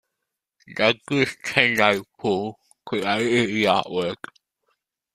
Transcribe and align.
Douglas 0.67 1.35
TenNapel 1.43 2.55
created 2.85 3.49
the 3.49 3.63
artwork. 3.65 4.15